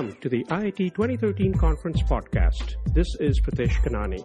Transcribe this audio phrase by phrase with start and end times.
[0.00, 2.76] Welcome to the IIT 2013 Conference Podcast.
[2.94, 4.24] This is Pritesh Kanani.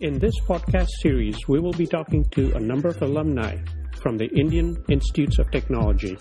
[0.00, 3.56] In this podcast series, we will be talking to a number of alumni
[4.02, 6.18] from the Indian Institutes of Technology.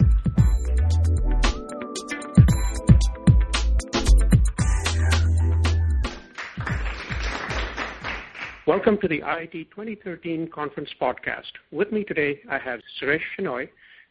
[8.66, 11.52] Welcome to the IIT 2013 Conference Podcast.
[11.71, 13.68] With me today, I have Suresh Shenoy.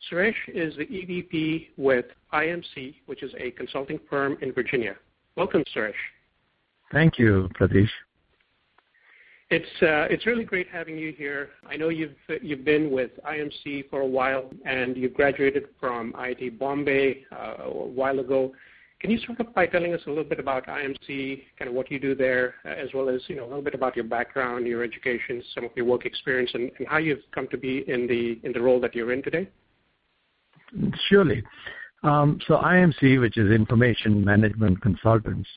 [0.09, 4.97] Suresh is the EVP with IMC, which is a consulting firm in Virginia.
[5.37, 5.93] Welcome, Suresh.
[6.93, 7.89] Thank you, Pritesh.
[9.51, 11.51] It's uh, it's really great having you here.
[11.69, 16.59] I know you've you've been with IMC for a while, and you graduated from IIT
[16.59, 18.53] Bombay uh, a while ago.
[19.01, 21.91] Can you start off by telling us a little bit about IMC, kind of what
[21.91, 24.85] you do there, as well as you know a little bit about your background, your
[24.85, 28.39] education, some of your work experience, and, and how you've come to be in the
[28.45, 29.49] in the role that you're in today?
[31.09, 31.43] Surely.
[32.03, 35.49] Um, so IMC, which is Information Management Consultants,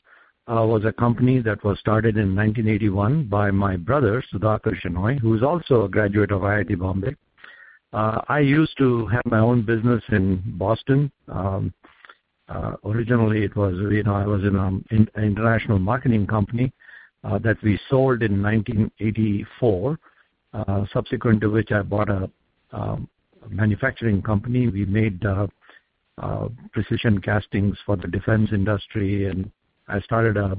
[0.46, 5.34] uh, was a company that was started in 1981 by my brother Sudhakar Shenoy, who
[5.34, 7.14] is also a graduate of IIT Bombay.
[7.94, 11.10] Uh, I used to have my own business in Boston.
[11.28, 11.72] Um,
[12.48, 16.72] uh, originally, it was you know I was in an in, international marketing company
[17.22, 19.98] uh, that we sold in 1984.
[20.52, 22.30] Uh, subsequent to which I bought a
[22.72, 23.08] um,
[23.48, 24.68] manufacturing company.
[24.68, 25.46] We made uh,
[26.18, 29.50] uh, precision castings for the defense industry, and
[29.88, 30.56] I started a,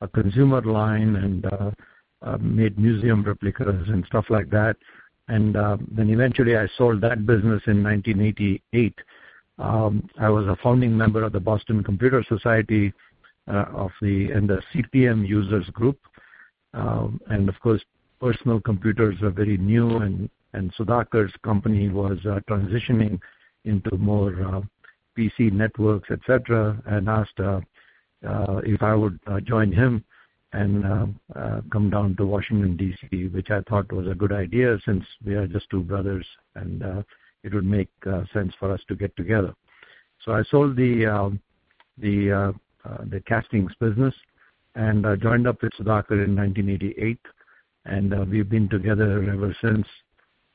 [0.00, 1.70] a consumer line and uh,
[2.22, 4.76] uh, made museum replicas and stuff like that.
[5.28, 8.94] And uh, then eventually I sold that business in 1988
[9.58, 12.92] um, I was a founding member of the Boston Computer Society
[13.48, 15.98] uh, of the and the CP/M users group,
[16.74, 17.82] um, and of course,
[18.20, 23.18] personal computers were very new, and and Sudhakar's company was uh, transitioning
[23.64, 24.60] into more uh,
[25.16, 26.80] PC networks, etc.
[26.86, 27.60] And asked uh,
[28.26, 30.04] uh, if I would uh, join him
[30.52, 30.84] and
[31.34, 35.34] uh, come down to Washington D.C., which I thought was a good idea since we
[35.34, 36.82] are just two brothers and
[37.42, 37.88] it would make
[38.32, 39.54] sense for us to get together.
[40.24, 41.40] So I sold the um,
[41.98, 42.54] the
[43.10, 44.14] the castings business
[44.74, 47.18] and joined up with Sudhakar in 1988,
[47.86, 49.86] and we've been together ever since.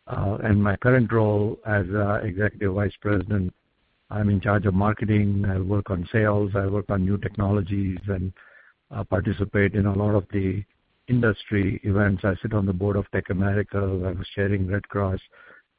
[0.07, 1.85] And my current role as
[2.23, 3.53] executive vice president,
[4.09, 5.45] I'm in charge of marketing.
[5.47, 6.51] I work on sales.
[6.55, 8.31] I work on new technologies and
[9.09, 10.63] participate in a lot of the
[11.07, 12.23] industry events.
[12.23, 13.77] I sit on the board of Tech America.
[13.77, 15.19] I was chairing Red Cross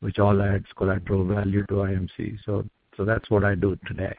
[0.00, 2.38] which all adds collateral value to IMC.
[2.44, 2.64] So,
[2.96, 4.14] so that's what I do today.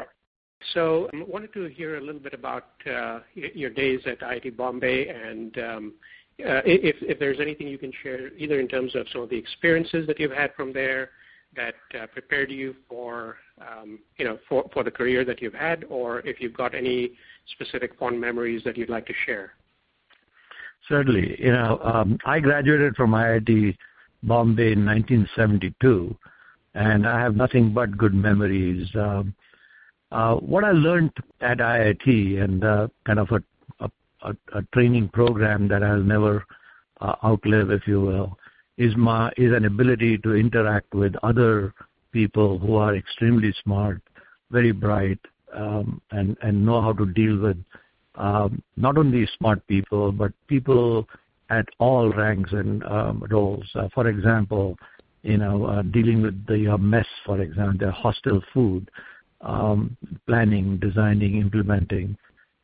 [0.73, 4.57] So I um, wanted to hear a little bit about uh, your days at IIT
[4.57, 5.93] Bombay and um,
[6.39, 9.37] uh, if, if there's anything you can share, either in terms of some of the
[9.37, 11.09] experiences that you've had from there
[11.55, 15.83] that uh, prepared you for, um, you know, for, for the career that you've had,
[15.89, 17.11] or if you've got any
[17.53, 19.53] specific fond memories that you'd like to share.
[20.87, 21.35] Certainly.
[21.39, 23.75] You know, um, I graduated from IIT
[24.23, 26.15] Bombay in 1972,
[26.75, 28.87] and I have nothing but good memories.
[28.95, 29.33] Um,
[30.11, 31.11] uh, what I learned
[31.41, 33.43] at IIT and uh, kind of a,
[34.21, 36.45] a, a, training program that I'll never
[37.01, 38.37] uh, outlive, if you will,
[38.77, 41.73] is my is an ability to interact with other
[42.11, 44.01] people who are extremely smart,
[44.51, 45.19] very bright,
[45.53, 47.57] um, and and know how to deal with
[48.15, 51.07] um, not only smart people but people
[51.49, 53.65] at all ranks and um, roles.
[53.75, 54.77] Uh, for example,
[55.23, 58.89] you know, uh, dealing with the uh, mess, for example, the hostel food,
[59.41, 59.97] um,
[60.27, 62.15] planning, designing, implementing.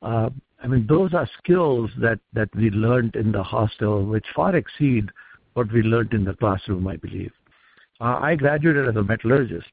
[0.06, 0.30] Uh,
[0.64, 5.10] I mean, those are skills that, that we learned in the hostel, which far exceed
[5.54, 7.32] what we learned in the classroom, I believe.
[8.00, 9.70] Uh, I graduated as a metallurgist,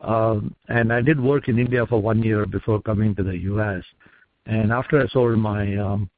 [0.00, 3.82] um, and I did work in India for one year before coming to the U.S.
[4.46, 6.10] And after I sold my um,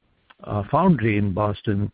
[0.43, 1.91] uh, foundry in Boston,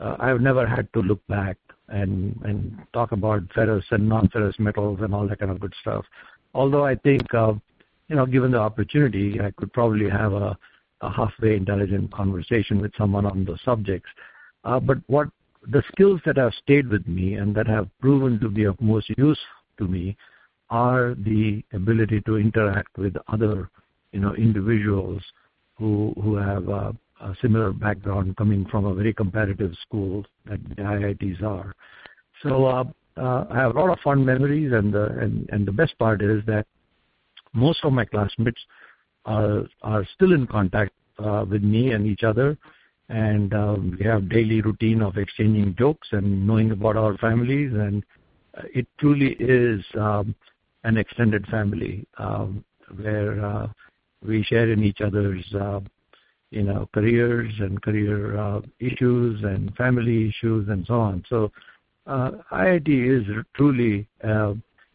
[0.00, 1.56] uh, I've never had to look back
[1.88, 6.04] and and talk about ferrous and non-ferrous metals and all that kind of good stuff.
[6.54, 7.52] Although I think, uh,
[8.08, 10.56] you know, given the opportunity, I could probably have a,
[11.02, 14.08] a halfway intelligent conversation with someone on the subjects.
[14.64, 15.28] Uh, but what
[15.70, 19.08] the skills that have stayed with me and that have proven to be of most
[19.16, 19.38] use
[19.78, 20.16] to me
[20.70, 23.68] are the ability to interact with other,
[24.12, 25.22] you know, individuals
[25.78, 30.82] who who have uh, a similar background coming from a very competitive school that the
[30.82, 31.74] IITs are.
[32.42, 32.84] So uh,
[33.16, 36.22] uh, I have a lot of fun memories, and the and, and the best part
[36.22, 36.66] is that
[37.52, 38.60] most of my classmates
[39.24, 40.91] are are still in contact
[41.48, 42.56] with me and each other,
[43.08, 48.04] and um, we have daily routine of exchanging jokes and knowing about our families, and
[48.56, 50.34] uh, it truly is um,
[50.84, 52.64] an extended family um,
[53.00, 53.68] where uh,
[54.24, 55.80] We share in each other's uh,
[56.50, 61.24] you know, careers and career uh, issues and family issues and so on.
[61.28, 61.50] So
[62.06, 64.54] uh, IIT is truly uh,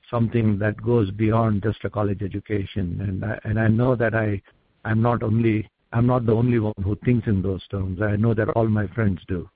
[0.09, 4.41] something that goes beyond just a college education, and I, and I know that I
[4.85, 8.01] I'm not only I'm not the only one who thinks in those terms.
[8.03, 9.49] I know that all my friends do.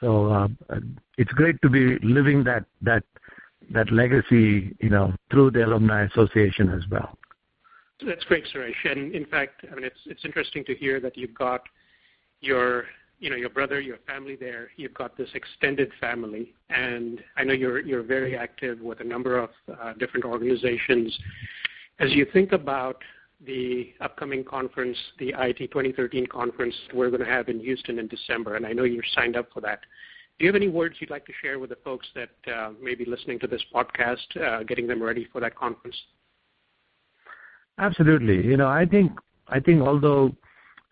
[0.00, 0.48] So uh,
[1.16, 3.04] it's great to be living that that
[3.70, 7.16] that legacy, you know, through the alumni association as well.
[8.04, 8.72] That's great, Suresh.
[8.84, 11.62] And in fact, I mean, it's it's interesting to hear that you've got
[12.40, 12.86] your
[13.20, 14.70] you know your brother, your family there.
[14.76, 19.38] You've got this extended family, and I know you're you're very active with a number
[19.38, 21.16] of uh, different organizations.
[22.00, 23.00] As you think about
[23.46, 28.56] the upcoming conference, the IIT 2013 conference we're going to have in Houston in December,
[28.56, 29.80] and I know you're signed up for that.
[30.38, 32.94] Do you have any words you'd like to share with the folks that uh, may
[32.94, 35.96] be listening to this podcast, uh, getting them ready for that conference?
[37.78, 38.44] Absolutely.
[38.44, 39.12] You know, I think
[39.48, 40.34] I think although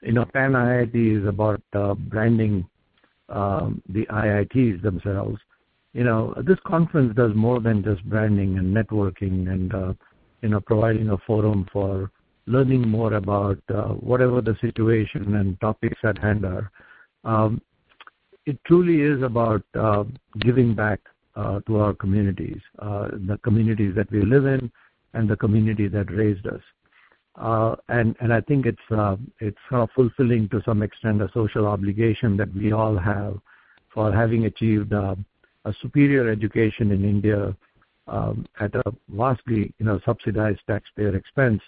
[0.03, 2.69] you know Pan IIT is about uh, branding
[3.29, 5.39] um, the IITs themselves,
[5.93, 9.93] you know this conference does more than just branding and networking and uh,
[10.43, 12.11] you know providing a forum for
[12.47, 16.71] learning more about uh, whatever the situation and topics at hand are.
[17.25, 17.61] Um,
[18.47, 20.05] it truly is about uh,
[20.41, 21.01] giving back
[21.37, 24.71] uh, to our communities, the communities that we live in,
[25.15, 26.61] and the community that raised us.
[27.37, 31.67] Uh, and and I think it's uh, it's of fulfilling to some extent a social
[31.67, 33.39] obligation that we all have
[33.95, 35.17] for having achieved a
[35.81, 37.57] superior education in India
[38.07, 41.61] um, at a vastly you know subsidized taxpayer expense.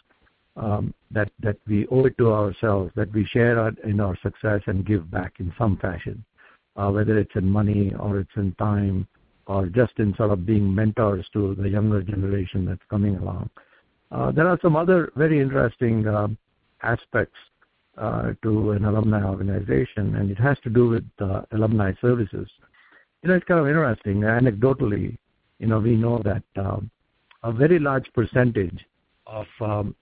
[0.56, 4.60] Um, that that we owe it to ourselves, that we share our, in our success
[4.66, 6.24] and give back in some fashion,
[6.76, 9.08] uh, whether it's in money or it's in time
[9.46, 13.50] or just in sort of being mentors to the younger generation that's coming along.
[14.10, 16.28] Uh, there are some other very interesting uh,
[16.82, 17.36] aspects
[17.98, 21.04] uh, to an alumni organization, and it has to do with
[21.52, 22.48] alumni services.
[23.22, 24.20] You know, it's kind of interesting.
[24.20, 25.16] Anecdotally,
[25.58, 26.90] you know, we know that um,
[27.42, 28.84] a very large percentage
[29.26, 29.94] of um,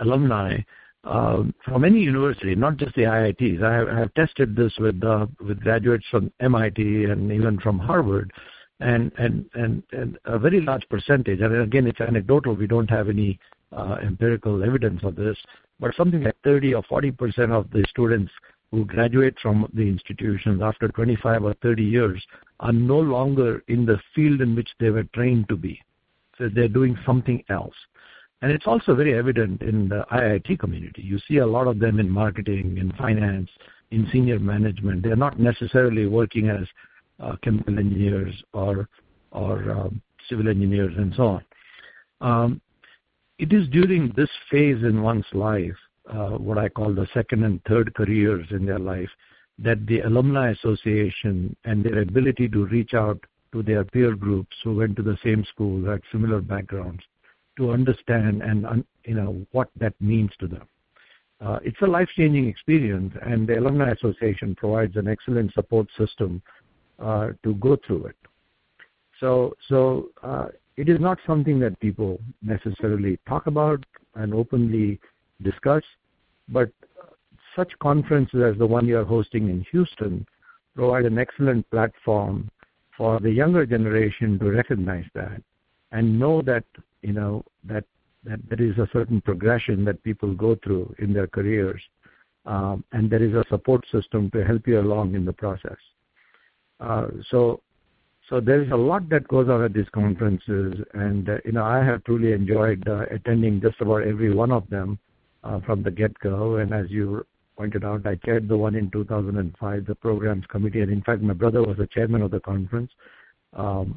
[0.00, 0.58] alumni
[1.06, 3.62] uh, from any university, not just the IITs.
[3.62, 7.78] I have, I have tested this with uh, with graduates from MIT and even from
[7.78, 8.32] Harvard,
[8.80, 11.40] and and and, and a very large percentage.
[11.40, 12.54] And again, it's anecdotal.
[12.54, 13.38] We don't have any
[13.70, 15.36] uh, empirical evidence of this,
[15.78, 18.32] but something like 30 or 40 percent of the students
[18.72, 22.26] who graduate from the institutions after 25 or 30 years
[22.58, 25.80] are no longer in the field in which they were trained to be.
[26.36, 27.74] So they're doing something else.
[28.42, 31.02] And it's also very evident in the IIT community.
[31.02, 33.48] You see a lot of them in marketing, in finance,
[33.90, 35.02] in senior management.
[35.02, 36.66] They're not necessarily working as
[37.18, 38.88] uh, chemical engineers or
[39.32, 41.44] or um, civil engineers and so on.
[42.20, 42.60] Um,
[43.38, 45.76] it is during this phase in one's life,
[46.10, 49.10] uh, what I call the second and third careers in their life,
[49.58, 53.18] that the alumni association and their ability to reach out
[53.52, 57.02] to their peer groups who went to the same school, had similar backgrounds,
[57.56, 60.66] to understand and you know what that means to them.
[61.40, 66.40] Uh, it's a life-changing experience, and the Alumni Association provides an excellent support system
[66.98, 68.16] uh, to go through it.
[69.20, 74.98] So, so uh, it is not something that people necessarily talk about and openly
[75.42, 75.82] discuss,
[76.48, 76.70] but
[77.54, 80.26] such conferences as the one you are hosting in Houston
[80.74, 82.50] provide an excellent platform
[82.96, 85.42] for the younger generation to recognize that
[85.92, 86.64] and know that
[87.06, 87.84] you know that
[88.24, 91.80] that there is a certain progression that people go through in their careers,
[92.44, 95.76] um, and there is a support system to help you along in the process.
[96.80, 97.62] Uh, so,
[98.28, 101.64] so there is a lot that goes on at these conferences, and uh, you know
[101.64, 104.98] I have truly enjoyed uh, attending just about every one of them
[105.44, 106.56] uh, from the get-go.
[106.56, 107.24] And as you
[107.56, 111.34] pointed out, I chaired the one in 2005, the programs committee, and in fact, my
[111.34, 112.90] brother was the chairman of the conference.
[113.52, 113.96] Um,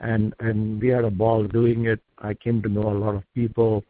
[0.00, 2.00] and and we had a ball doing it.
[2.18, 3.84] I came to know a lot of people,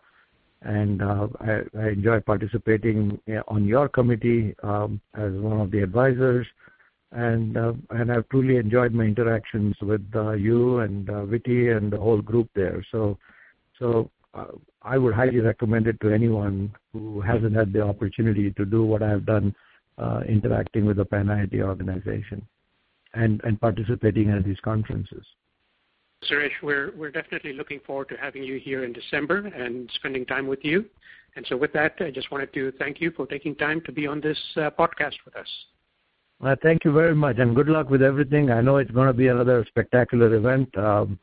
[0.63, 6.47] and uh, I, I enjoy participating on your committee um, as one of the advisors
[7.13, 11.93] and uh, and I've truly enjoyed my interactions with uh, you and uh, Viti and
[11.93, 12.85] the whole group there.
[12.91, 13.19] So
[13.79, 18.65] so uh, I would highly recommend it to anyone who hasn't had the opportunity to
[18.65, 19.55] do what I've done,
[19.99, 22.47] uh, interacting with the Pan IIT organization,
[23.15, 25.25] and and participating at these conferences.
[26.31, 30.47] Suresh, we're we're definitely looking forward to having you here in December and spending time
[30.47, 30.85] with you.
[31.37, 34.07] And so, with that, I just wanted to thank you for taking time to be
[34.07, 35.49] on this uh, podcast with us.
[36.43, 38.51] Uh, thank you very much, and good luck with everything.
[38.51, 40.77] I know it's going to be another spectacular event.
[40.77, 41.19] Um,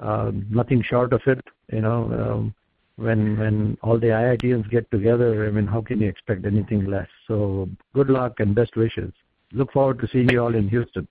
[0.00, 2.04] uh, nothing short of it, you know.
[2.12, 2.54] Um,
[2.96, 7.08] when when all the IITians get together, I mean, how can you expect anything less?
[7.26, 9.12] So good luck and best wishes.
[9.52, 11.06] Look forward to seeing you all in Houston.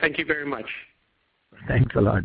[0.00, 0.66] Thank you very much.
[1.68, 2.24] Thanks a lot.